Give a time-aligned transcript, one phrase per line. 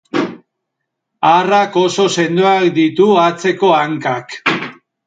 [1.33, 4.41] Arrak oso sendoak ditu atzeko hankak.